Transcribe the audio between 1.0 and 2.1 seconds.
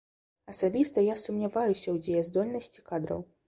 я сумняваюся ў